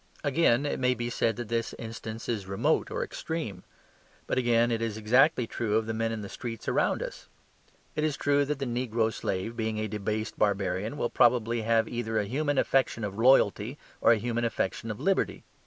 [0.23, 3.63] Again, it may be said that this instance is remote or extreme.
[4.25, 7.29] But, again, it is exactly true of the men in the streets around us.
[7.95, 12.17] It is true that the negro slave, being a debased barbarian, will probably have either
[12.17, 15.43] a human affection of loyalty, or a human affection for liberty.